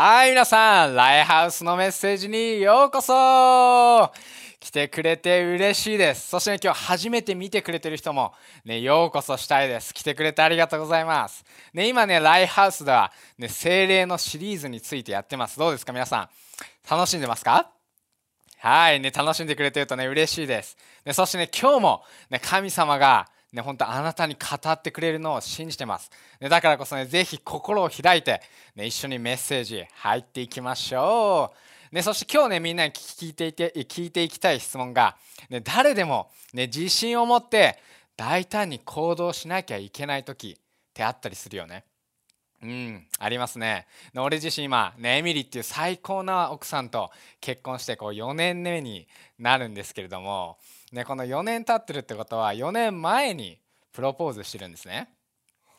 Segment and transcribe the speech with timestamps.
[0.00, 4.12] はい、皆さん、ライハウスのメッセージにようこそ
[4.60, 6.28] 来てくれて嬉しいです。
[6.28, 8.32] そして、ね、今日初めて見てくれてる人も、
[8.64, 9.92] ね、ようこそしたいです。
[9.92, 11.44] 来てくれてありがとうございます。
[11.72, 15.58] ね、今ね、ライハウスでは、ね、精霊のシリーズについてやってます。
[15.58, 16.28] どうですか、皆さん。
[16.88, 17.68] 楽しんでますか？
[18.58, 20.76] はい、ね、楽しんでくれてるとね、嬉しいです。
[21.04, 26.10] ね、そしてね、今日も、ね、神様が、ね、本当あなたに語ってくれるのを信じてます。
[26.40, 28.42] ね、だからこそね、ぜひ心を開いて、
[28.76, 31.52] ね、一緒にメッセージ入っていきましょ
[31.92, 31.94] う。
[31.94, 35.16] ね、そして今日ね、みんなに聞いていて聞いていきたい質問が、
[35.48, 37.78] ね、誰でも、ね、自信を持って
[38.16, 40.62] 大胆に行動しなきゃいけない時っ
[40.92, 41.84] てあったりするよね。
[42.60, 43.86] うん、ありますね。
[44.16, 47.10] 俺自身今、ね、エミリーっていう最高な奥さんと
[47.40, 49.06] 結婚してこう4年目に
[49.38, 50.58] なるんですけれども、
[50.92, 53.58] ね、この4年経ってるってことは4年前に
[53.92, 55.08] プロポーズしてるんですね。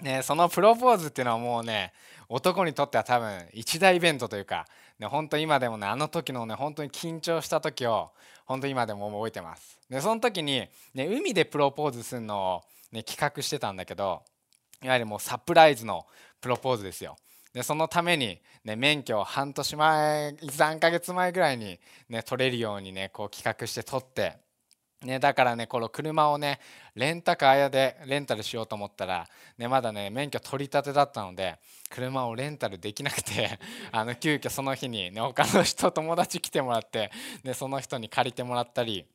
[0.01, 1.91] ね、そのプロポーズっていうのはもうね
[2.29, 4.65] 男にとっては多分一大イベントというか、
[4.97, 8.11] ね、本当今でもねあの時のね本当に緊張した時を
[8.45, 9.79] 本当今でも覚えてます。
[9.89, 12.61] でその時に、ね、海でプロポーズするのを、
[12.93, 14.21] ね、企画してたんだけど
[14.81, 16.05] いわゆるもうサプライズの
[16.39, 17.17] プロポーズですよ。
[17.51, 24.37] でそのために、ね、免許を半年前3ヶ月前ぐらいに、ね、取れるようにねこう企画して取って
[25.03, 26.59] ね、だからねこの車をね
[26.93, 31.57] レンタカー屋でレンタルしようと思ったら、ね、まだね免許取り立てだったので
[31.89, 33.59] 車をレンタルできなくて
[33.93, 37.11] あの急遽その日に、ね、他の人友達来てもらって、
[37.43, 39.05] ね、その人に借りてもらったり。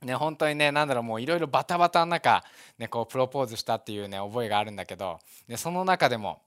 [0.00, 2.44] ね、本当にね何だろうもういろいろバタバタの中、
[2.78, 6.40] ね、こうプロポーズしたっていうね覚えがあるんだけど、ね、その中でも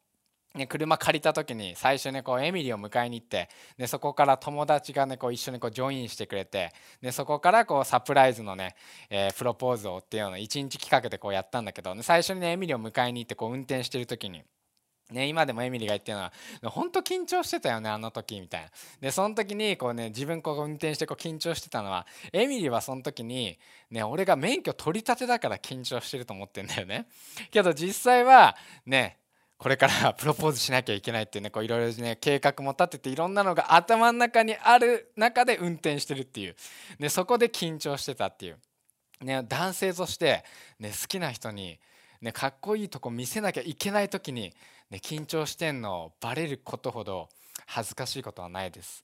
[0.53, 8.75] ね、車借りた時に最初ねこうエミリーを迎えに行ってでそこから友達がねこう一緒にこうジョインしてくれてでそこからこうサプライズのね、
[9.09, 14.43] えープロポーズをっていうのを1日企画でこうやったんだけど、ね、最初にねエミリーを迎えに行ってこう運転してる時に。
[15.11, 16.31] ね、今でもエミリーが言ってるのは
[16.71, 18.69] 本当緊張してたよねあの時みたいな
[19.01, 27.07] でその時にこうね自分こう運転してこう緊張してたのはエミリーはその時にね俺が免許取り立てだから緊張してると思ってんだよね
[27.51, 29.17] けど実際はね
[29.61, 36.55] これから プロポーズしなきゃいけないっていうねこういろいろね計画も立てていろんなのが頭の中にある中で運転してるっていう、
[36.97, 38.59] ね、そこで緊張してたっていう、
[39.21, 40.43] ね、男性として、
[40.79, 41.79] ね、好きな人に、
[42.21, 44.51] ね、かっこいいとこ見せなきゃいけない時に、
[44.89, 47.29] ね、緊張してんのバレることほど
[47.67, 49.03] 恥ずかしいことはないです。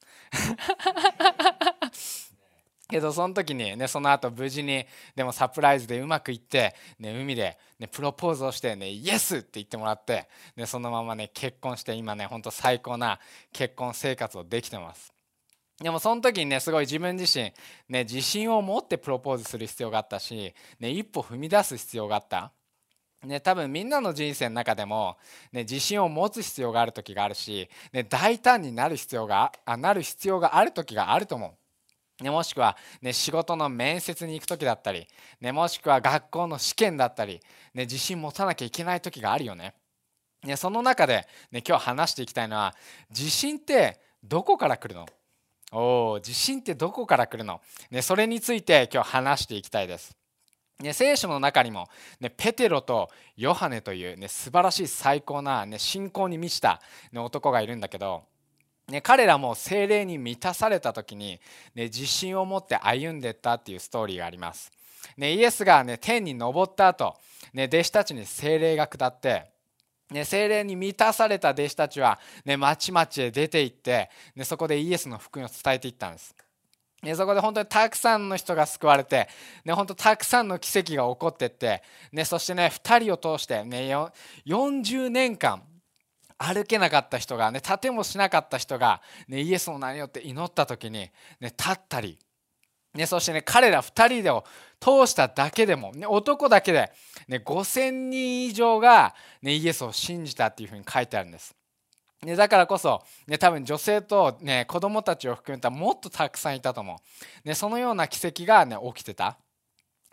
[2.87, 13.19] けどその時にねその後無事にでもサプライズでうまくいって、ね、海で、ね、プロポーズをしてねイエスって言ってもらって、ね、そのままね結婚して今ねほんと最高な
[13.51, 15.13] 結婚生活をできてます
[15.81, 17.51] でもその時にねすごい自分自身、
[17.89, 22.51] ね、自信を持ってプロポーズする必要があったし、ね、一歩踏み出す必要があった
[23.25, 25.17] ね、多分みんなの人生の中でも、
[25.51, 31.66] ね、自信を持つ必要がある時があるし、ね、大胆になる必要があなる必要がある時があると思う。
[32.21, 35.07] ね、もしくは、ね、仕事の面接に行く時だったり、
[35.39, 37.41] ね、もしくは学校の試験だったり、
[37.73, 39.75] ね、自信持たなきゃいけない時があるよね。
[40.43, 42.75] ねその中で、ね、今日話していきたいのは
[43.09, 45.05] 自信ってどこから来るの？
[45.71, 47.61] お自信ってどこから来るの、
[47.91, 50.15] ね、それについて今日話していきたいです。
[50.79, 51.89] ね、聖書の中にも、
[52.19, 58.23] ね、ペテロとヨハネという、ね、素晴らしい最高な、ね、信仰に満ちた、ね、男がいるんだけど、
[58.89, 61.39] ね、彼らも精霊に満たされた時に、
[61.75, 64.71] ね、自信を持って歩んでったっていうストーリーがあります。
[65.17, 67.15] ね、イエスが、ね、天に昇った後、
[67.53, 69.51] ね、弟子たちに精霊が下って
[70.09, 76.33] ね、精霊に満たされた弟子たちは、ね、町々へ出て行って、ね、そこでイエスの福音を伝えていったんです。
[77.03, 79.27] ね、そこで本当にたくさんの人が救われて、
[79.65, 83.93] ね、本当たくさんの奇跡が起こっていって、ね、そしてね2人を通して、ね、
[84.45, 85.61] 40年間
[86.37, 91.11] 歩けなかった人が、ね、立てもしなかった人が、ね、イエスの名によって祈った時に、ね、
[91.41, 92.19] 立ったり、
[92.93, 94.43] ね、そしてね彼ら2人を
[94.79, 96.91] 通しただけでも、ね、男だけで、
[97.27, 101.55] ね、5,000人以上が、ね、イエスを信じたっていうふうに書いてあるんです。
[102.23, 106.99] ね、だからこそ、ね、多分女性と、ね、子供たちを含めたもっとたくさんいたと思
[107.45, 109.37] う、ね、そのような奇跡が、ね、起きてた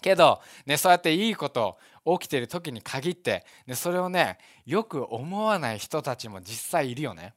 [0.04, 1.78] けど、ね、そうやっていいこと
[2.20, 4.36] 起きてる時に限って、ね、それをね
[4.66, 7.32] よく思わない人たちも実際いるよね。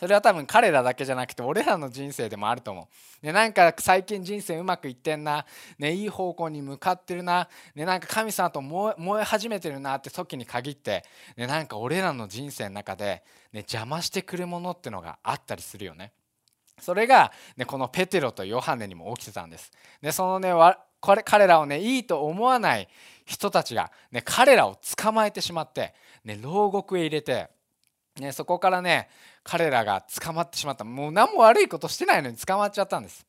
[0.00, 2.88] それは多分彼らだけじゃなくて俺らの人生でもあると思
[3.22, 5.44] う、ね、なんか最近人生うまくいってんな、
[5.78, 11.04] ね、いい方向に向かってるな、ね、なんか神様と燃え燃え始めてるなって時に限って、
[11.36, 13.22] ね、なんか俺らの人生の中で、
[13.52, 16.12] ね、邪魔してくるものってのがあったりするよね。
[16.80, 19.70] それが、ね、このペテロとヨハネにも起きてたんです。
[20.00, 20.52] でそのね
[21.02, 22.88] これ彼らをねいいと思わない
[23.26, 25.94] 人たちが、ね、彼らを捕まえてしまって、
[26.24, 27.50] ね、牢獄へ入れて、
[28.20, 29.08] ね、そこからね
[29.42, 33.26] 彼らが捕まってしまったもう何も悪いことしてないのに捕まっちゃったんです。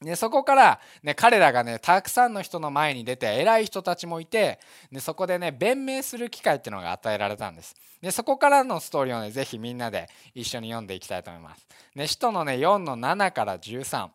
[0.00, 4.58] ね、そこから、ね、彼らがねたくさんの人の前に出て偉い人たちもいて、
[4.90, 7.74] ね、そこでね弁明する機会っていうのが与えられたんです。
[8.00, 11.66] でそこからのストーリーをねぜひみんなで一緒に読んでいきたいと思います。
[11.94, 14.08] ね、使徒のね4の7から13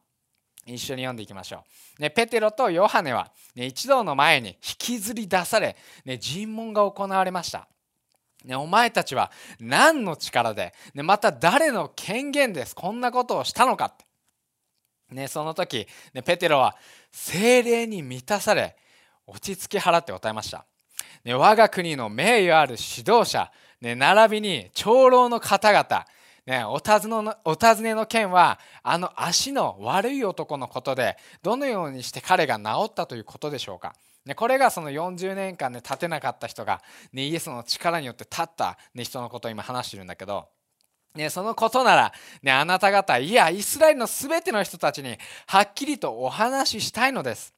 [0.74, 1.64] 一緒に読んでいきましょ
[1.98, 2.02] う。
[2.02, 5.76] ね、ペテロとヨハネは、ね、一同の前に引きずり出され、
[6.06, 7.68] ね、尋問が行われました。
[8.46, 14.06] ね、お前たちは何の力で、ね、また誰の権限ですこんなことをしたのかって。
[15.12, 16.76] ね、その時、ね、ペテロは
[17.12, 18.76] 精霊に満たされ
[19.26, 20.66] 落ち着き払って答えました。
[21.24, 23.52] ね、我が国の名誉ある指導者、
[23.82, 26.06] ね、並びに長老の方々、
[26.50, 33.94] ね、お尋ねのお尋ねの件はあの足の悪い男のことでどのようにして彼が治ったということでしょうか。
[34.26, 36.82] ね、これがその40年間で、ね、立てなかった人が、
[37.14, 40.48] ね、イエスの力によって立った、ね、人のことを今話してるんだけど、
[41.14, 47.54] ね、そのことなら、ね、あなた方いやイスラエルの全ての人たちにはっきりとお話ししたいのです。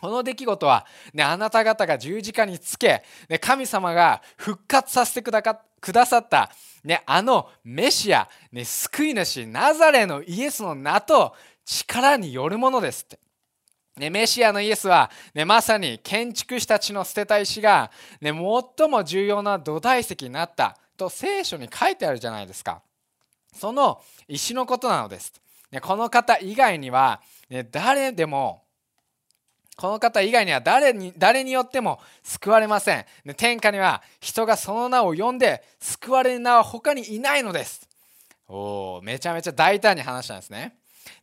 [0.00, 6.52] この出来事は、ね、あなた方が十字架につけ、ね、神様が復活させてくださった、
[6.84, 11.34] ね、あのメシア、ね、救い主ナザレのイエスの名と
[11.64, 13.18] 力によるものですって。
[13.96, 17.90] ね、メシアのイエスは、ね、まさに建築士たちの捨てた石が、
[18.20, 22.82] ね、最も重要な土台石になったと聖書に書いてあるじゃないですか。
[23.54, 25.32] その石のことなのです。
[25.70, 28.62] ね、この方以外には、ね、誰でも
[29.80, 33.06] この方以外には誰に誰によっても救われません。
[33.38, 37.88] 天下には人がその名を呼んで救われる名は他にいないのです。
[38.46, 40.76] おおめちゃめちゃ大胆に話したんですね。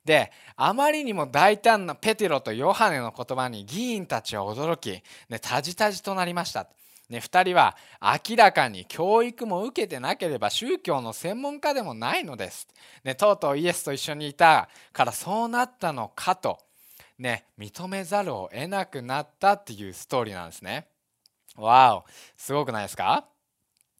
[0.03, 6.67] であまりにも大胆なペテロとヨハネの言葉に議員たちは驚き、ね、タジタジとなりました。
[7.09, 12.67] ね、2人は明らかに教育も受けてなければ宗教の専門家でもないのです。
[13.03, 16.57] ね、とうとうイエスと一緒にいたからそうなったのかと
[17.19, 20.87] ね、認めざるを得なくなったっていうストーリーなんですね。
[21.55, 22.05] わお、
[22.37, 23.25] すごくないですか？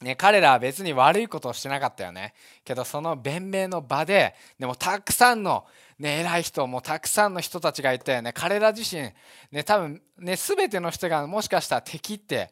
[0.02, 2.36] ね、彼らは別に悪いことをしてなかったよね。
[2.64, 5.66] けどその弁明の場で、でもたくさんの、
[5.98, 9.12] ね、偉い人もたくさんの人たちがいて、ね、彼ら自身、
[9.52, 12.52] ね、多分ね、全ての人がもしかしたら敵って、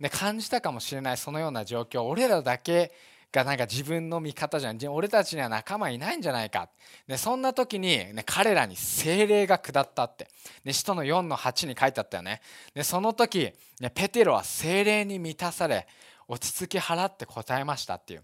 [0.00, 2.92] ね、感じたかもしれないそのような状況俺らだけ
[3.32, 6.68] がなんか自分の味方じゃん俺たちには仲間いないんじゃないか、
[7.06, 10.28] ね、そんな時に、ね、彼らに精霊が下ったって、
[10.64, 12.40] ね、使徒の4の8に書いてあったよね
[12.74, 15.86] でその時、ね、ペテロは精霊に満たされ
[16.28, 18.22] 落ち着き払って答えましたっていう。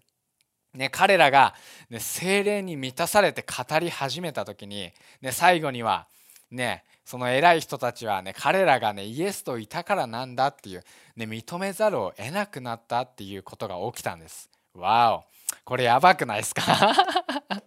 [0.74, 1.54] ね、彼らが、
[1.90, 4.90] ね、精霊に満たされて語り始めた時に、
[5.20, 6.06] ね、最後には、
[6.50, 10.84] ね、その偉い人たちはね彼らがねイエスといたからなんだっていう、
[11.16, 14.51] ね、認めざるを得なくなったっていうことが起きたんです。
[14.74, 15.24] わお
[15.64, 16.62] これやばくないですか？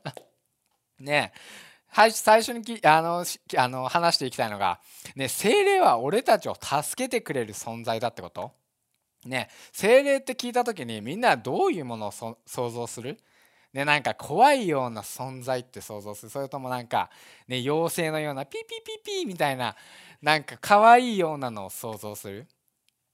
[1.00, 1.32] ね
[1.92, 2.12] 最
[2.42, 3.24] 初にきあの
[3.58, 4.82] あの話していきたいのが、
[5.16, 8.52] ね、精霊は俺たちを助けてくれる存在だってこと？
[9.26, 12.38] ね精霊って聞いた時にみんなどういうものを想
[12.70, 13.18] 像する？
[13.72, 16.30] ね、なんか怖いような存在って想像する？
[16.30, 17.10] それともなんか、
[17.48, 19.76] ね、妖精のようなピピピピみたいな
[20.22, 22.48] なんか可愛いようなのを想像する？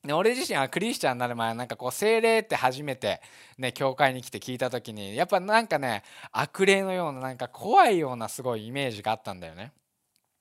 [0.10, 3.22] 俺自身はクリスチャンになる前なんかこう精霊って初めて
[3.60, 9.72] ね教会に来て聞いた時にやっぱなんかね悪霊のようななんか怖いようなすごいイメージがあったんだよね。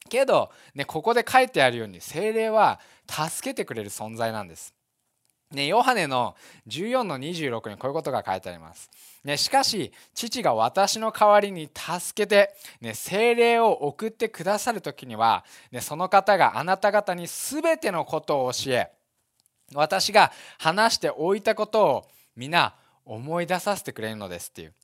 [0.08, 4.74] けど、ね、ここで書いてあるように精霊は助けてくれる存在なんです。
[5.52, 6.36] ね、ヨハネの
[6.68, 8.88] 14の26にこういうことが書いてあります。
[9.24, 18.92] ね、しかし父が私の代わりに助けて、ね、精霊を送ってくださる時には、ね、その方があなた方に全てのことを教え
[19.74, 22.74] 私が話しておいたことを皆
[23.04, 24.74] 思い出させてくれるのですっていう。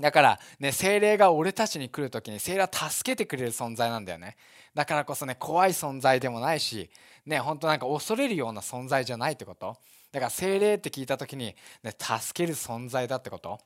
[0.00, 4.36] だからね精霊が俺たちに来る時に精霊は助けてくれる存在なんだよね。
[4.74, 6.90] だからこそね怖い存在でもないし
[7.26, 9.76] ね本当なんか恐れるような存在じゃないってこと。
[10.12, 13.60] だから精霊って聞いた時に、ね、助ける存在だってこと。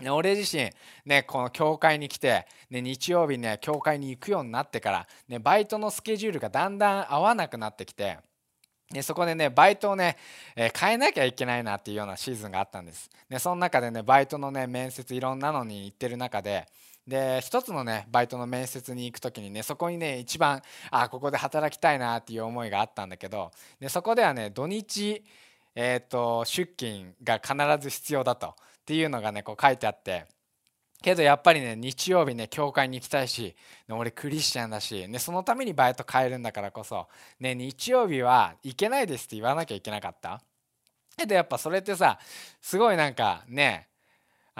[0.00, 0.70] ね、俺自身、
[1.04, 8.18] ね、この教会に来て、ね、日曜日ね教会に行くようになってから、ね、バイトのスケジュールがだんだん合わなくなってきて
[8.90, 10.16] でそこでねバイトをね、
[10.56, 13.10] えー、変えなきゃいけないなっていうようなシーズンがあったんです。
[13.28, 16.66] でその中でねバイトのね面接いろんなのに行ってる中で
[17.06, 25.22] で一つのねバイトの面接に行く時にねそこにね一番あここで働きたいなっていう思いがあったんだけどでそこではね土日、
[25.74, 28.52] えーと出勤が必ず必要だとっ
[28.86, 30.37] ていうのがねこう書いてあって。
[31.02, 33.54] けどやっぱりね日曜日ね教会に行きたいし
[33.88, 37.06] 俺クリスチャンだし、ね、そのためにバイト変えるんだからこそ、
[37.38, 40.42] ね、日曜日は行けないですって言わなきゃいけなかった。
[41.16, 42.18] けどやっぱそれってさ
[42.62, 43.88] すごいなんかね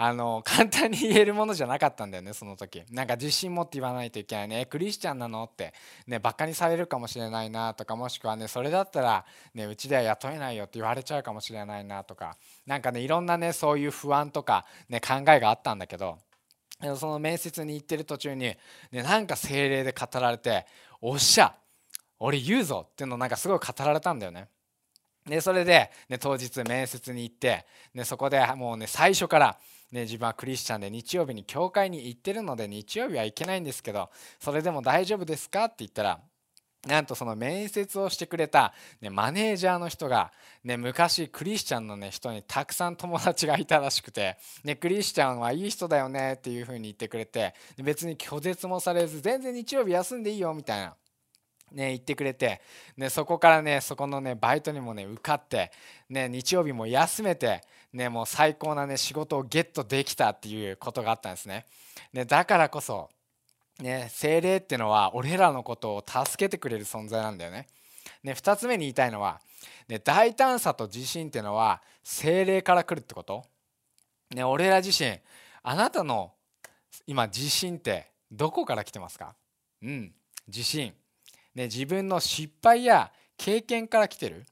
[0.01, 2.83] あの 簡単に言えるものじゃなかったんだよねその時。
[2.89, 4.65] なんか自信持って言わないといけないね。
[4.65, 5.73] クリスチャンなのって
[6.07, 16.17] ねバカにされるかもしれないなとかもしくはねそれだったらねうちでは雇えないよって言われちゃうかもしれないなとかなんかねいろんなねそういう不安とかね考えがあったんだけど
[16.95, 18.57] その面接に行ってる途中に、ね、
[18.91, 20.65] なんか精霊で語られて
[21.01, 21.53] 「おっしゃ
[22.19, 24.47] 俺言うぞ」っていうのをなんかすごい語られたんだよね。
[25.25, 29.59] でそれで、ね、当日面接に行って、ね、そこでもうね最初から
[29.91, 36.19] ね、自分はクリスチャンで日曜日に教会に行ってるので日曜日は行けないんですけどそれでも大丈夫ですかって言ったら
[36.87, 40.31] なんとその面接をしてくれた、ね、マネージャーの人が、
[40.63, 50.95] ね、昔クリスチャンの、ね、人にたくさん友達がいたらしくて、ね、クリスチャンはいい人だよねっていうふうに言ってくれて別に拒絶もされず全然日曜日休んでいいよみたいな
[51.71, 52.61] ね、言ってくれて、
[52.97, 55.71] ね、そこからねそこのねバイトにもね受かって、
[56.09, 57.61] ね、日曜日も休めて、
[57.93, 61.65] ね、もう最高なね仕事をゲットできたっていうことがあったんですね。
[62.13, 63.09] ねだからこそ、
[63.79, 67.67] ね、精霊ってのは俺らのことを助けてくれる存在なんだよね。
[68.23, 69.39] ね2つ目に言いたいのは、
[69.87, 73.45] ね、大胆さと自信ってのは精霊から来るってこと？
[74.31, 75.19] ね、俺ら自身
[75.63, 76.33] あなたの
[77.07, 79.35] 今自信ってどこから来てますか？
[79.81, 80.13] うん
[80.47, 80.93] 自信。
[81.55, 84.45] ね、自分の失敗や経験から来てる、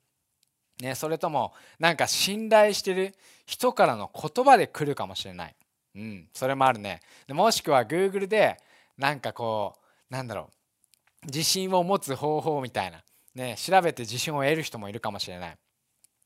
[0.81, 3.13] ね、それともなんか信頼してる
[3.45, 5.55] 人からの言葉で来るかもしれない、
[5.95, 7.01] うん、それもあるね。
[7.29, 8.57] もしくは Google で
[8.97, 9.75] なんかこ
[10.09, 11.25] うなんだろう。
[11.25, 13.03] 自信を持つ方法みたいな、
[13.35, 15.57] ね、調べて自信を得る人もいるかもしれない、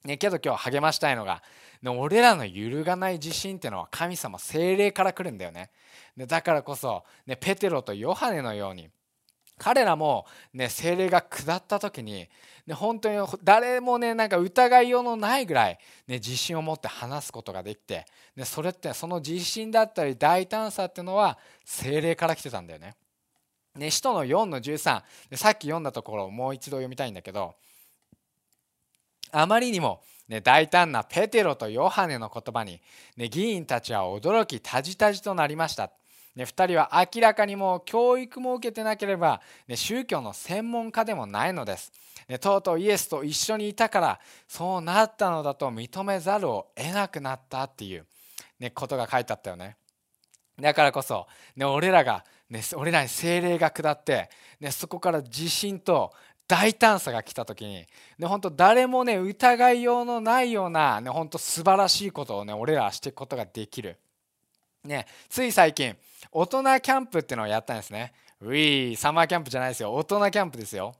[0.03, 1.41] ね、けど今日励ましたいのが
[1.83, 5.71] 俺らの揺るがない自信ってのは神様精霊から来るんだよね。
[6.15, 8.89] でだからこそ、ね、ペテロとヨハネのように
[9.61, 10.25] 彼らも
[10.55, 12.27] ね精霊が下った時に、
[12.65, 15.77] ね、本当に誰もねなんか疑いようのないぐらい、
[16.07, 22.95] ね、自信を持って話すことができて、ね、それってその自信だったり大胆さっていうのは精霊から来てたんだよね。
[23.75, 24.81] ね使徒の4の13
[25.35, 27.53] さっき読んだところをもう一度読みたいんだけど
[29.31, 32.81] あまりにも、ね、大胆なペテロとヨハネの言葉に、
[33.15, 35.91] ね、議員たちは驚きたじたじとなりました。
[36.35, 41.91] ね、2人は明らかにもう教育も受けてなければ、ね、宗教の専門家でもないのです、
[42.29, 48.05] ね、とうとうイエスと一緒にいたからそうなったのだと認めざるを得なくなったっていう、
[48.59, 49.75] ね、ことが書いてあったよね
[50.59, 56.13] だからこそ、ね、俺らが、ね、俺らに精霊が下って、ね、そこから自信と
[56.47, 63.97] 大胆さが来た時に、ね、本当誰もね疑いようのないような、ね、本当素晴らしいことをね俺らはしていくことができる。
[64.83, 65.95] ね、つい最近
[66.31, 68.13] 大人キャンプっていうのをやったんですね。
[68.41, 70.95] ウィーサマーキャンプじゃないですよ大人キャンプですよ。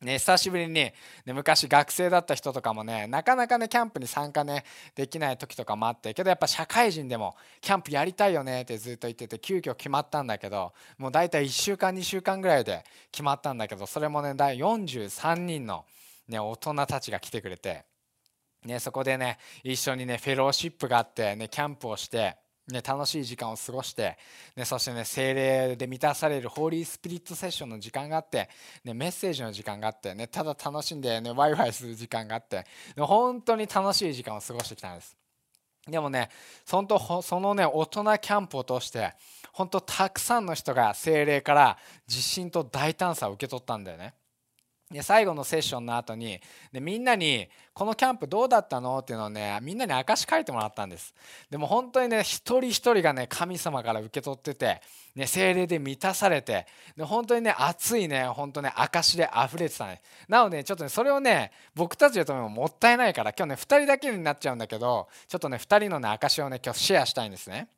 [0.00, 0.94] ね、久しぶりにね、
[1.26, 4.64] 昔学生だった人とかもねなかなかねキャンプに参加ね
[4.94, 15.84] できない時とかもあってけどやっぱ社会人でもキャンプやりたいよねってずっと言ってて急遽決まったんだけどもう大体1週間2週間ぐらいで決まったんだけどそれもね第43人の、
[16.28, 17.84] ね、大人たちが来てくれて、
[18.64, 22.36] ね、そこでね一緒にねフェローシップがあって、ね、キャンプをして。
[22.68, 24.18] ね、楽しい時間を過ごして、
[24.54, 28.50] ね、そしてね精霊で満たされるホーリースピリットセッションの時間があって、
[28.84, 32.64] ね、メッセージの時間があって、ね、ただ楽しんで、ね、ワイワイする時間があって、ね、
[32.98, 35.16] 本当に楽しい時間を過ごしてきたんです。
[35.86, 36.28] でもね
[36.66, 39.14] そのそのね大人キャンプを通して
[39.52, 44.12] 本当たくさんの人が精霊から自信と大胆さを受け取ったんだよね。
[44.90, 46.40] で最後のセッションの後に
[46.72, 51.14] でみんなに「このキャンプどうだったの?」っていうのをねみんなに証書いてもらったんです。
[51.50, 54.80] でも本当にね一人一人がね神様から受け取ってて、
[55.14, 56.66] ね、精霊で満たされて
[56.96, 60.00] で本当にね熱いね本当ね証で溢れてたね。
[60.26, 67.68] なのでちょっとねそれをね僕たちでとももったいないから今日ね2人だけになっちゃうんだけどちょっとね2人のね証をね今日シェアしたいんですね。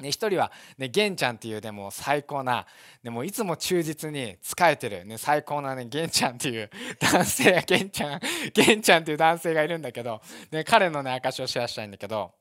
[0.00, 2.66] ね、1人は、ね、玄ちゃんっていうでも最高な
[3.02, 8.20] でもいつも忠実に仕えてる、ね、最高なね玄ちゃんっていう男性玄ちゃん
[8.52, 12.32] 玄ちゃんっていう男性がいるんだけど、ね、彼のね証をシェアしたいんだけど、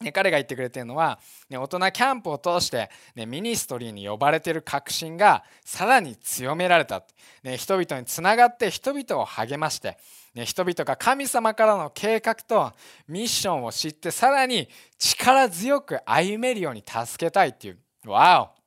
[0.00, 1.18] ね、彼が言ってくれてるのは、
[1.48, 7.04] ね、大人キャンプを通して、ね、ミニストリーに呼ばれてる確信がさらに強められた、
[7.42, 9.98] ね、人々につながって人々を励まして
[10.34, 12.72] ね、人々が神様からの計画と
[13.06, 17.78] ミッションを知ってさらに力強く歩めるように助けたいっていう。
[18.06, 18.63] わお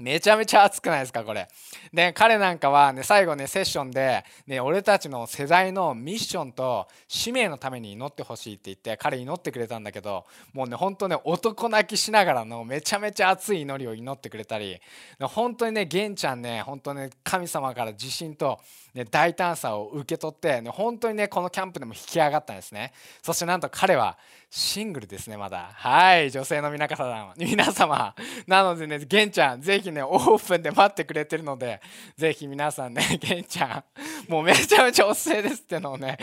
[0.00, 1.48] めちゃめちゃ熱くないですかこれ。
[1.92, 14.80] で彼なんかはね最後ねセッションで、ね、俺たちの世代のミッションと使命のために祈ってほしいって言って彼祈ってくれたんだけどもうね本当ね男泣きしながらのめちゃめちゃ熱い祈りを祈ってくれたり
[15.20, 18.60] 本当にね玄ちゃんね本当ね神様から自信と、
[18.94, 22.92] ね、大胆さを受け取って、ね、本当にねこのキャンプでも引き上がったんですね
[23.22, 24.16] そしてなんと彼は
[24.52, 25.70] シングルですねまだ。
[25.74, 28.14] はい女性の皆様皆様。
[28.48, 31.80] なのでね玄ちゃんぜひねオープンで待ってくれてるので
[32.16, 33.84] ぜひ皆さんね 玄ちゃ
[34.28, 36.18] んもうめちゃめちゃおすすめですってのをね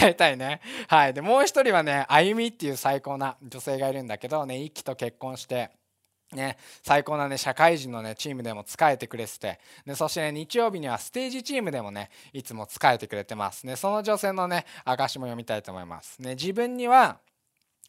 [0.00, 0.60] 伝えたいね。
[0.86, 5.72] はいでもう一人はねあゆみっていう最高な女性がいるんだけどね一輝と結婚して
[6.32, 17.18] ね、最高な、ね、社会人の、ね、チームでも使えてくれててでそして、ね、日曜日にはステージチームでもねいつも使えてくれてます、ね、その女性のね証も読みたいと思います、ね、自分には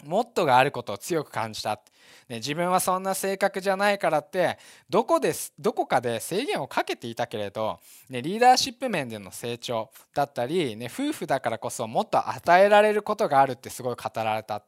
[0.04, 1.80] もっとがあることを強く感じた、
[2.28, 4.58] ね、自分はそんな性格じゃないからって
[4.90, 14.62] どこですどこかで制限をかけていたけれど、ね、リーダーシップ面での成長だったり、ね、夫婦だからこそもっと与えられることがあるってすごい語られた、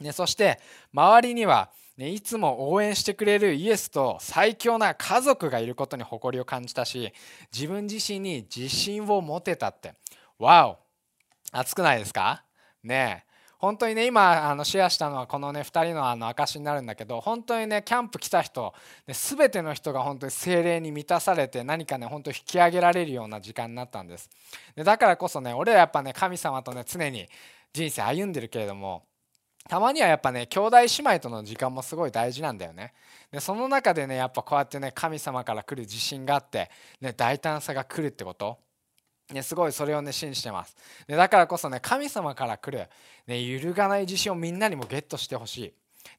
[0.00, 0.60] ね、そして
[0.94, 7.12] 周りには、ね、いつも応援してくれるイエスと最強な家族がいることに誇りを感じたし
[7.52, 9.94] 自分自身に自信を持てたって。
[10.38, 10.78] わお
[11.52, 12.44] 熱くないですか？
[12.82, 13.24] ね。
[13.24, 13.25] え
[13.58, 18.74] 本当にね今あのシェアしたのはこのね2人のあの証になるんだけど本当にねキャンプ来た人、
[19.06, 24.28] ね、全ての人が本当に精霊に満たされて何かね本当に引き上げられるような時間になったんです。
[24.74, 27.26] でだからこそね俺らやっぱね神様とね常に
[27.72, 29.04] 人生歩んでるけれども
[29.68, 32.92] たまにはやっぱね兄弟姉妹との時間もすごい大事なんだよね。
[33.30, 36.70] でその中でねやっぱこうやってね神様から来る自信があって、
[37.00, 38.58] ね、大胆さが来るってこと。
[39.32, 40.76] ね、すごいそれをね信じてます、
[41.08, 42.88] ね、だからこそね神様から来る、
[43.26, 45.72] ね、揺るがない自信をみんなにもゲットしてほしい、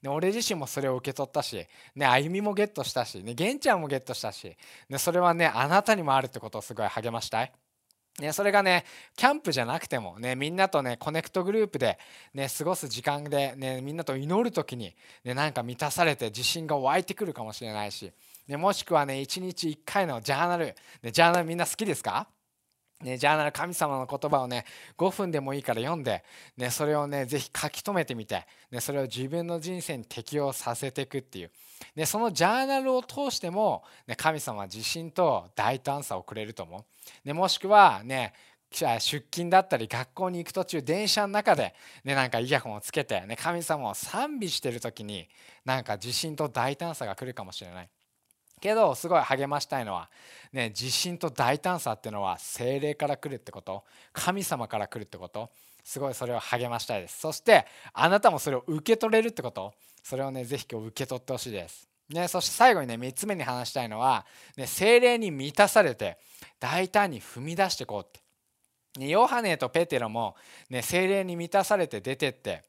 [0.03, 4.57] ね、俺自身もそれを受け取ったし、ね、歩みもゲットしたし、ね、玄ちゃんもゲットしたし、
[4.89, 7.51] ね、それはねあなたにもあるってことをすごい励ましたい。
[8.19, 8.83] ね、それがね
[9.15, 11.99] キャンプじゃなくてもねみんなとねコネクトグループで
[12.33, 18.11] ね過ごす時間でねみんなと祈る時にねなんか満たされて自信が湧いてくるかもしれないし、
[18.47, 22.27] ね、もしくはね1日1回のジャーナル、ね、ジャーナルみんな好きですか？
[23.03, 24.65] ね、ジャーナル神様の言葉をね
[24.97, 26.23] 5分でもいいから読んで、
[26.57, 31.51] ね、それをねぜひ書き留めてみて、ね、それを自分の人生に適用させていくっていう、
[31.95, 38.33] ね、そのジャーナルを通しても、ね、神様は自信と大胆さをくれると思う、ね、もしくはね
[38.71, 45.29] 出勤だったり学校に行く途中電車の中で、ね、なんかイヤホンをつけて、ね、神様を賛美してる時に
[45.63, 47.89] なんか自信と大胆さが来るかもしれない。
[48.59, 50.09] けどすごい励ましたいのは、
[50.51, 55.49] ね、自信と大胆さっていうのは精霊から来るってこと神様から来るってこと
[55.83, 57.19] すごいそれを励ましたいです。
[57.19, 66.17] そしてあなたもそれを受け取れるってことそれをねぜひ今日受け取ってほしいです、ね、そして最後にね3つ目に話したいのは、ね、精霊に満たされて
[66.59, 70.35] 大胆に踏み出していこうって、ね、ヨハネとペテロも、
[70.69, 72.63] ね、精霊に満たされて出てって、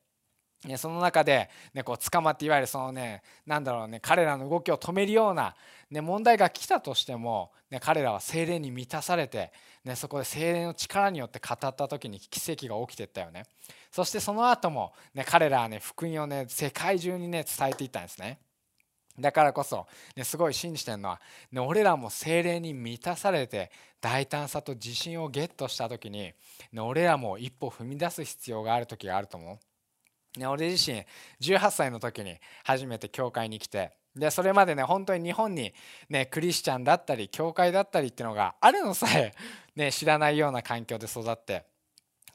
[0.76, 5.54] その中で、ね、こう捕まっていわゆるそのねなんだろうね彼らの動きを止めるような、
[5.88, 9.52] ね、問題が来たとしても、ね、彼らは精霊に満たされて、
[9.84, 13.44] ね、そこで精霊の力によって語った時に奇跡が起きていったよね。
[13.92, 18.40] そしてその後も、ね、彼らはね福音をね世界中にね伝えていったんですね。
[19.18, 26.32] だからこそ、ね、すごい信じてるのは、ね、俺らも精霊に満たされて大胆さと自信をゲットした時に、
[26.72, 29.58] ね、俺らも一歩踏み出す必要がある時があると思う。
[30.38, 31.04] ね、俺自身
[31.40, 35.72] 18歳の時に初めて教会に来てでそれまでね本当に日本に、
[36.08, 39.32] ね、クリスチャンだったり教会だったりっていうのがあるのさえ、
[39.76, 41.64] ね、知らないような環境で育って。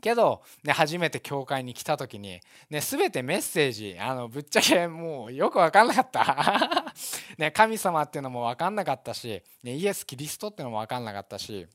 [0.01, 6.93] けど、ね、初めて教会に来た時に、ね、全てメッセージあのぶっちゃけもうよく分かんなかった。
[7.37, 11.67] ね、神様っていうのも分かんなかったし、ね、イエス・キリストっていうのも分かんなかったし。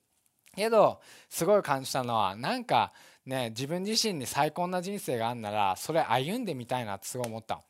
[0.55, 2.93] けどすごい感じたのはなんか
[3.29, 7.61] ね、自分自身に最高な人生があるならそれ歩んでみたいなってすごい思った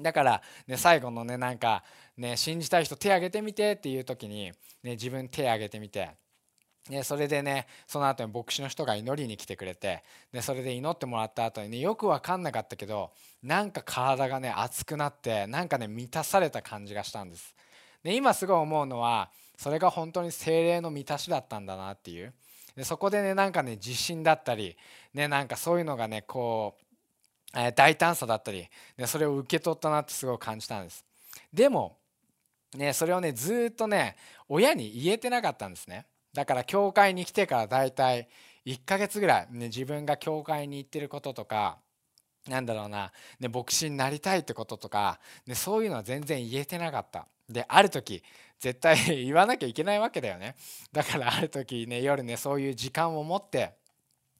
[0.00, 1.84] だから、ね、最後のねなんか、
[2.16, 4.50] ね、信じたい人手挙げてみてっていう時に、
[4.82, 6.10] ね、自分手挙げてみて。
[6.90, 17.54] ね、それでねその後に牧師の人が祈りに来てくれてでそれで祈ってもらった後にねよく分かんなかったけどなんか体がね熱くなってなんかね満たされた感じがしたんです。
[18.02, 22.34] で今すごい思うのはそれが本当に精霊の満たしだったんだなっていう。
[22.76, 24.76] でそこでねなんかね自信だったり
[25.14, 26.76] ねなんかそういうのがねこ
[27.54, 31.04] う、え、大胆さだったりでそれを受け取ったなってすごい感じたんです。
[31.52, 31.98] でも
[32.74, 34.16] ねそれをねずっとね
[34.48, 36.06] 親に言えてなかったんですね。
[36.32, 38.28] だから教会に来てからだいたい
[38.64, 41.78] 1ヶ月ぐらい、ね、自分が教会に行ってることとか
[42.48, 47.26] なんだろうな、ね、牧師になりたいってこととか、ね、そういうのは全然言えてなかった。
[47.48, 48.22] である時
[48.58, 50.56] 絶対 言わなきゃいけないわけだよね。
[50.92, 53.74] だからある時ね夜ねそういう時間を持って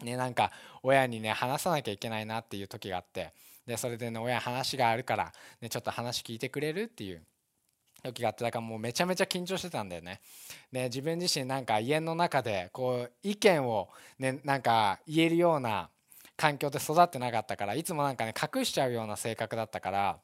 [0.03, 0.51] ねなんか
[0.83, 3.33] 親にね話さなきゃいけないなっていう時があって
[3.67, 7.23] でそれでね親話があるから、ね、ちょっと話聞いてくれるっていう
[8.03, 10.21] 時があってだからもうめちゃめちゃ緊張してたんだよね。
[10.73, 13.89] で自分自身なんか家の中でこう意見を
[14.19, 15.89] ねなんか言えるような
[16.43, 20.19] 環境で育ってなかったからいつもなんかね隠しちゃうような性格だったから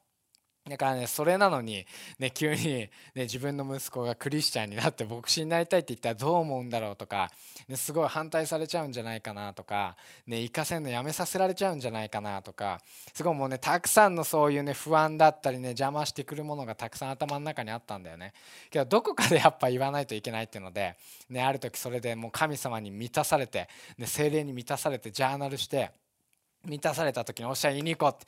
[0.69, 1.85] だからねそれなのに、
[2.19, 7.31] ね、急に、ね、自分の息子がクリスチャンになって牧師になりたいって言ったらどう思うんだろうとか、
[7.67, 9.95] ね、すごい反対されちゃうんじゃないかなとか、
[10.27, 12.81] ね、行かせんのやめさせられちゃうんじゃないかなとか
[13.13, 18.33] すごいもうねたくさんのそういうね不安だったりね邪魔してくるものがたくさん頭の中にあったんだよね。
[18.69, 20.97] けどどこかでやっぱ言わないといけないっていうので、
[21.29, 25.91] ね、ある時それでもう神様に満たされて、ね、精霊に満たされてジャーナルして。
[26.65, 28.25] 満たされた時におっしゃいに行こうって、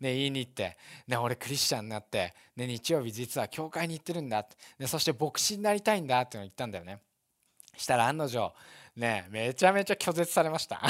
[0.00, 0.76] ね、言いに行って、
[1.08, 6.98] ね、俺クリスチャンになって、ね、日曜日実は教会に行ってるんだって、ね、そして牧師になりたいんだっていうのを言ったんだよね。
[7.76, 8.52] したら案の定
[8.96, 10.80] ねめちゃめちゃ拒絶されました。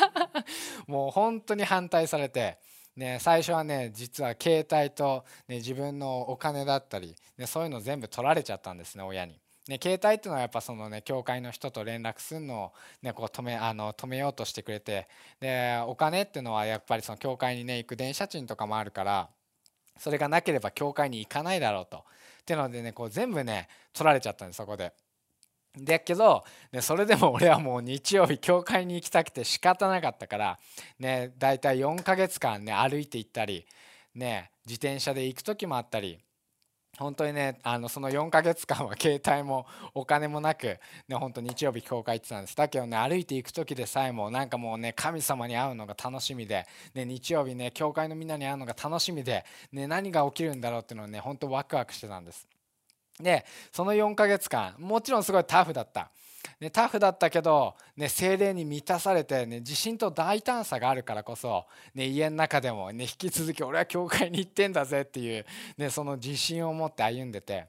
[0.86, 2.58] もう本当に反対されて。
[2.96, 9.40] ね、最初はね実は携帯と、ね、自分のお金だったり、ね、そういうの全部取られちゃったんですね親に。
[9.70, 15.06] ね、携帯っていうのはやっぱそのね教会の人と連絡するのを、ね、こう止めあの止めようとしてくれて
[15.38, 19.28] でお金っていうのはやっぱりその教会にね行く電車賃とかもあるから
[19.96, 24.92] それがなければ教会に行かないだろうとっていうのでねこう全部ね取られちゃったんですそこで。
[25.78, 30.58] だけど、ね、それでも俺はもう日曜日教会に行きたくて仕方なかったから
[30.98, 33.64] ね大体4ヶ月間ね歩いて行ったり
[34.16, 36.18] ね自転車で行く時もあったり
[37.00, 42.54] 本当にねあのその4ヶ月間は携帯もお金もなく、ね、本当日曜日教会行ってたんです。
[42.54, 52.46] だけどね歩いていく時でさえもなんかもうね神様に会うのが楽しみで、ね、日曜日ね教会のみんなに会うのが楽しみで、ね、何が起きるんだろうっていうのをね本当ワクワクしてたんです。
[53.18, 56.10] でその4ヶ月間もちろんすごいタフだった。
[56.58, 65.46] ね、タフだったけど、ね、精霊に満たされて、ね、自信と大胆さがあるからこそ、ね、家の中でも、ね、引き続き俺は教会に行ってんだぜっていう、
[65.78, 67.66] ね、その自信を持って歩んでて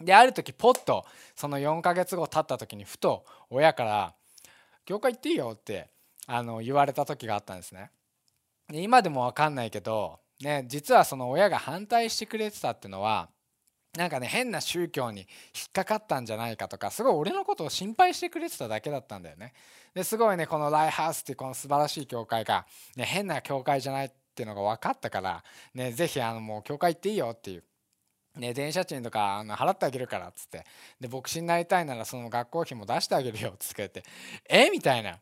[0.00, 4.14] である時ポッとその4ヶ月後経った時にふと親から
[4.86, 5.90] 「教会行っていいよ」って
[6.26, 7.90] あの言われた時があったんですね。
[8.68, 13.28] で今でも分かんないけど、ね、実はその親が反対してくれてたっていうのは
[13.98, 15.26] なんかね変な宗教に引
[15.70, 19.52] っかかったんじゃないかとかすごい俺のことを心配してくれてただけだったんだよね。
[19.92, 25.42] ですごいねこのライハウスっていうこの素晴らしい教会が、ね、変な教会じゃないっていうのが分かったから、
[25.74, 27.64] ね、ぜひあのもう教会行っていいよっていう。
[28.36, 30.64] ね、電車賃とかあの払ってあげるからっつって。
[31.00, 34.04] で牧師になりたいならその学校費も出してあげるよっつってって。
[34.48, 34.70] え？
[34.70, 35.18] みたいな。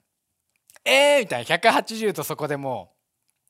[0.84, 1.16] え？
[1.16, 1.56] ー、みたいな。
[1.56, 2.92] 180とそこでも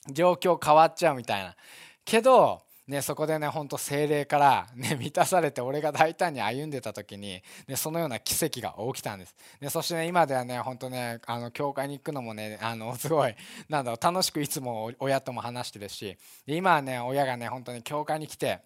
[0.08, 1.56] う状況変わっちゃうみたいな。
[2.04, 13.34] けどね、そこでね本当精霊から、ね、 満たされて俺が大胆に歩んでた時に、ね、そのような奇跡が起きたんです、ね、そしてね今ではね本当ねあの教会に行くのもねあのすごい
[13.68, 18.60] なんだろう楽しくいつも親とも話してるし今はね親がね本当に教会に来て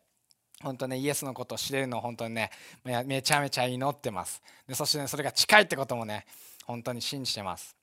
[0.62, 2.50] 本当ねイエスのことを知れるのを本当にね
[2.84, 4.42] めちゃめちゃ祈ってます。
[4.66, 6.26] でそしてねそれが近いってこともね
[6.66, 7.79] 本当に信じてます。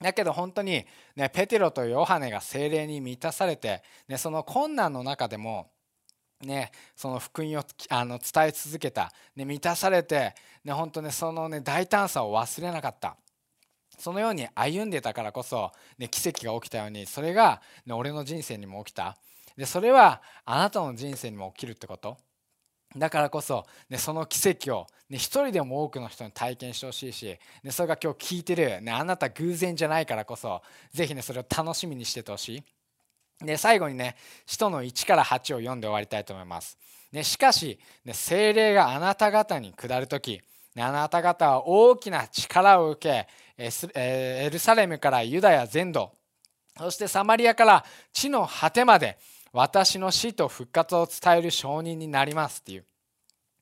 [0.00, 5.70] だけど本当に、ね、ペテロとヨハネが精霊に満たされて、ね、その困難の中でも、
[6.40, 10.34] ね、その福音をあの伝え続けた、ね、満たされて、
[10.64, 13.16] ね、本当ねその、ね、大胆さを忘れなかった。
[13.98, 19.16] そのように歩んでたからこそ、ね、奇跡が起きたようにそれが、ね、俺の人生にも起きた。
[19.56, 22.16] でそれはあなたの人生にも起きるってこと。
[22.96, 32.62] だからこそ、ね、その奇跡を、ね、一人でも多くの人に体験してほしいし、ね、それが今日聞いてる、ね、あなた偶然じゃないからこそぜひねそれを楽しみにしててほしい。
[33.44, 36.78] で最後にね使徒の1から8を読んで終わりたいと思います。
[37.12, 40.40] ね、しかし、ね、精霊があなた方に下る時、
[40.74, 46.10] ね、あなた方は大きな力を受けエルサレムからユダヤ全土
[46.78, 49.18] そしてサマリアから地の果てまで
[49.52, 52.86] 私の死と復活を伝える証人になりますっていう。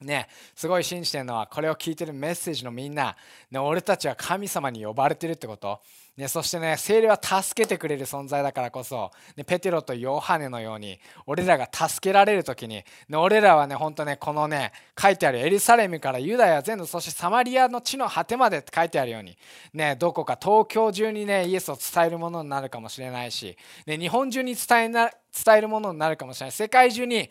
[0.00, 3.16] ね、すごい信じてるのはこれを聞いてるメッセージのみんな、
[3.50, 5.80] ね、俺たちは神様に呼ばれてるってこと、
[6.18, 19.38] ね、そしてね精霊は助けてくれる存在だからこそ、ね、ペテロとヨハネのように俺らが助けられる時に、ね、俺らはね本当ねこのね書いてあるエルサレムからユダヤ全土そしてサマリアの地の果てまでって書いてあるように、
[19.72, 23.56] ね、どこか東京中にねイエスを伝えるものになるかもしれないし、
[23.86, 25.10] ね、日本中に伝えな
[25.44, 27.30] 伝えるものになるかもしれない世界中に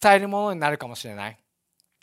[0.00, 1.41] 伝えるものになるかもしれない。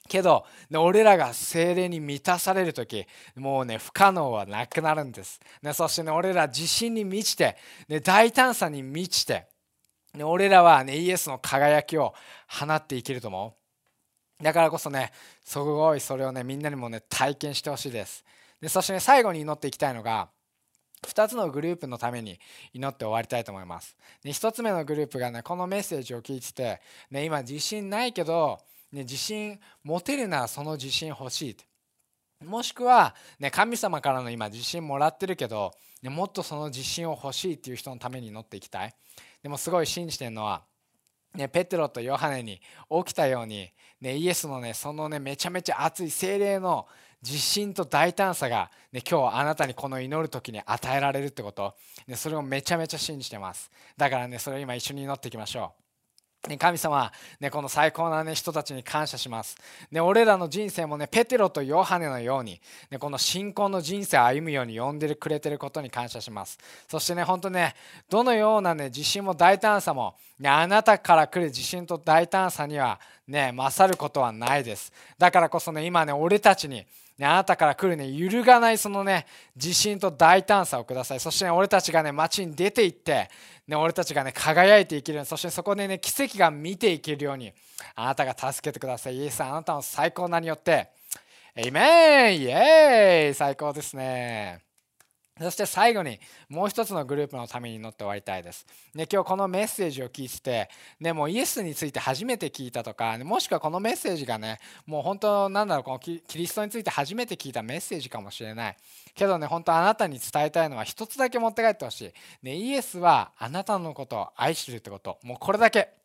[0.10, 0.46] けど、
[0.76, 3.06] 俺らが精霊に満たされる時
[3.38, 7.56] もうね不可能はなくなるんです、ね、そしてね俺ら自信に満ちて、
[7.88, 9.48] ね、大胆さに満ちて
[10.14, 12.14] ね、俺らはねイエスの輝きを
[12.48, 13.56] 放っていけると思
[14.40, 14.44] う。
[14.44, 15.12] だからこそね
[15.44, 18.26] すごいそれをねみんなにもね体験してほしいです。
[18.60, 20.30] でそしてね最後に祈っていきたいのが
[21.06, 22.40] 2つのグループのために
[22.74, 23.96] 祈って終わりたいと思います。
[24.24, 28.60] で1つ目のグループがねこのメッセージを聞いてて、ね、今自信ないけど、
[28.92, 31.58] ね、自信持てるならその自信欲しい
[32.46, 38.94] もしくは、ね、神様からの今自信もらってるけど、ね、もっとその自信を欲しいっていう人のために祈っていきたい。
[39.44, 40.64] でもすごい信じてるのは、
[41.36, 46.88] ね、ペテロとヨハネに起きたように、ね、イエスのねそのねめちゃめちゃ熱い精霊の
[47.22, 51.76] 自信と大胆さが、ね、今日あなたにこの祈る時に与えられるってこと、
[52.08, 53.70] ね、それをめちゃめちゃ信じてます。
[53.98, 55.79] だからねそれを今一緒に祈っていきましょう。
[56.58, 59.58] 神様、ね、この最高な、ね、人たちに感謝します、
[59.92, 60.00] ね。
[60.00, 66.58] 俺らの人生もね、ペテロとヨハネのように、ね、この信仰の人生を歩むように呼んでくれていることに感謝します。
[66.88, 67.76] そしてね、本当ね、
[68.10, 74.94] どのようなね、自信も大胆さも、ね、あなたから来る自信と大胆さには、ね、勝ることはないです。
[75.18, 76.86] だからこそね、今ね、俺たちに、
[77.20, 81.20] ね、あなたから来るね、揺るがないそのね、自信と大胆さをください。
[81.20, 83.30] そしてね、俺たちがね、街に出て行って、
[83.68, 87.54] ね、俺たちがね、輝いていけるように、そしてそこでね、奇跡が見ていけるように、
[87.96, 89.18] あなたが助けてください。
[89.18, 90.92] イエスさんあなたの最高なによって、
[91.56, 94.69] エイメンイエーイ最高ですね。
[95.40, 98.66] そして最後にもう一つのグループのために乗って終わりたいです。
[98.94, 108.78] で今日このメッセージを聞いてて、ね、もうイエスについて初めて聞いたとか、もしくはこのメッセージがね、もう本当なんだろう、このキリストについて初めて聞いたメッセージかもしれない。
[109.16, 112.14] けどね、本当あなたに伝えたいのは一つだけ持って帰ってほしい。
[112.44, 115.20] ね、イエスはあなたのことを愛してるってこと。
[115.24, 115.99] もうこれだけ。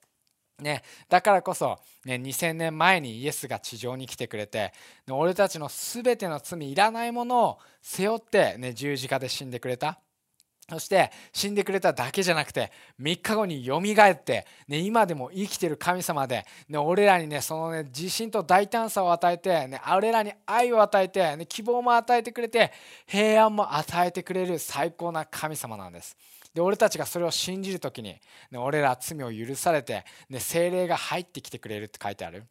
[0.64, 4.72] ね、だからこそ、ね、2000年前にイエスが地上に来てくれて、
[5.08, 10.00] 俺たちの全ての罪いらないものを背負って、ね、十字架で死んでくれた
[10.70, 22.72] そして死んでくれただけじゃなくて3日後によみがえって、ね、今でも生きてる神様で、ね、俺らにねそのね自信と大胆さを与えて、ね、俺らに愛を与えて、ね、希望も与えてくれて
[23.06, 26.16] 平安も与えてくれる最高な神様なんです。
[26.54, 32.44] で俺たちがそれを信じる時に、ね、俺ら罪を許されて、ね、精霊が入ってきてくれるって書いてある。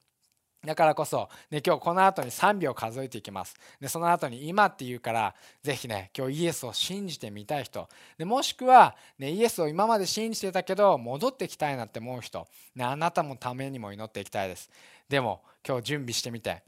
[0.65, 3.55] だからこそ、ね、今日この後に3秒数えていきます。
[3.81, 14.69] でその後に今って言うからぜひね今日イエスを信じてみたい人でもしくは、ね、イエスを今まで信じてたけど戻ってきたいなって思う人、ね、あなたもためにも祈っていきたいです。
[15.09, 16.63] でも今日準備してみて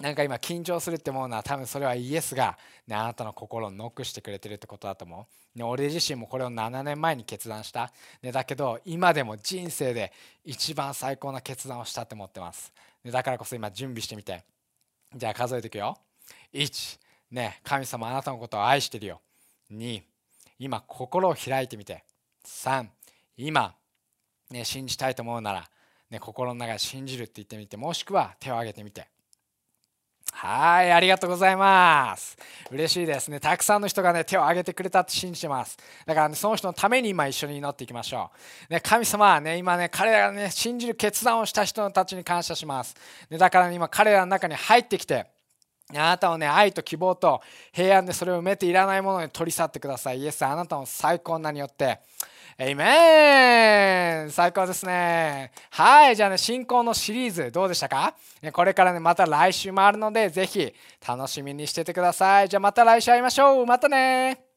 [0.00, 10.12] なんか今緊張するって思うのは多分それはイエスが、ね、あなたの心をノックしてくれてるってことだと思う、ね、俺自身もこれを7年前に決断した、ね、だけど今でも人生で
[10.44, 12.72] 一番最高な決断をしたって思ってます、
[13.04, 14.42] ね、だからこそ今準備してみて。
[15.12, 15.98] じゃあ数えていくよ。
[16.54, 16.98] 1
[17.32, 19.20] ね神様あなたのことを愛してるよ。
[19.72, 20.02] 2
[20.58, 22.04] 今心を開いてみて。
[22.46, 22.86] 3
[23.36, 23.74] 今、
[24.50, 25.68] ね、信じたいと思うなら、
[26.10, 29.08] ね、心の中で信じるって言ってみてもしくは手を挙げてみて。
[30.32, 32.36] はい、ありがとうございます。
[32.70, 33.40] 嬉しいですね。
[33.40, 35.76] たくさんの人がね、手を挙げてくれたって信じてます。
[36.06, 38.30] だから、ね、その人のために今一緒に祈っていきましょ
[38.68, 38.72] う。
[38.72, 42.94] ね、神様はね、今ね、彼らがね、信じる決断をした人たちに感謝します。
[43.28, 45.26] ね、だから、ね、今彼らの中に入ってきて、
[45.92, 50.20] あなたをね、愛と希望と平安でそれを埋めていらないものに取り去ってください。
[50.20, 52.00] イエス、あなたの最高なによって、
[52.62, 55.50] エイメン最高ですね。
[55.70, 58.14] はい、じゃあね、進行のシリーズどうでしたか？
[58.52, 60.70] これからね、また来週もあるので、ぜひ
[61.08, 62.50] 楽しみにしててください。
[62.50, 63.66] じゃあまた来週会いましょう。
[63.66, 64.49] またね